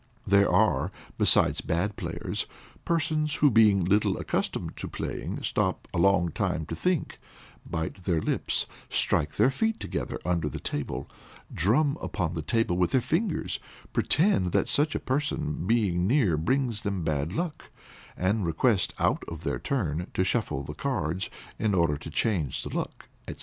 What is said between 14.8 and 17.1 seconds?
a person being near brings them